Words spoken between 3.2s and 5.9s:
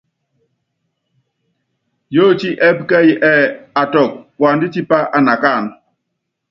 ɛ́ɛ́: Atúkɔ, puandá tipá anakáánɛ́.